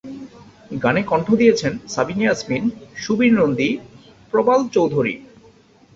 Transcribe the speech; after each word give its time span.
গানে 0.83 1.01
কণ্ঠ 1.03 1.27
দিয়েছেন 1.35 1.73
সাবিনা 1.87 2.23
ইয়াসমিন, 2.25 2.63
সুবীর 2.95 3.33
নন্দী, 3.33 3.69
প্রবাল 4.31 4.61
চৌধুরী। 4.67 5.15